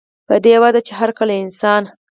[0.27, 1.83] پۀ دې وجه چې هر کله انسان